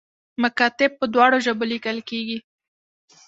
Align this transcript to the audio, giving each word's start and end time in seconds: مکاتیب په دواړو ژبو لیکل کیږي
مکاتیب 0.43 0.91
په 0.99 1.05
دواړو 1.13 1.37
ژبو 1.45 1.65
لیکل 1.71 1.97
کیږي 2.09 2.37